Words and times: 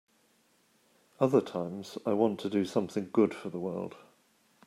Other 1.19 1.41
times 1.41 1.99
I 2.07 2.13
want 2.13 2.39
to 2.39 2.49
do 2.49 2.65
something 2.65 3.11
good 3.13 3.35
for 3.35 3.49
the 3.51 3.59
world. 3.59 3.97